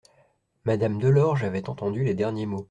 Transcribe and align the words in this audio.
Madame 0.65 0.97
Delorge 0.97 1.43
avait 1.43 1.69
entendu 1.69 2.03
les 2.03 2.15
derniers 2.15 2.47
mots. 2.47 2.59